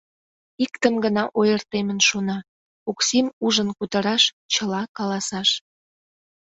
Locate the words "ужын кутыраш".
3.45-4.23